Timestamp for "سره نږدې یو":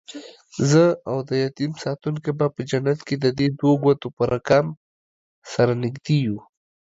5.53-6.37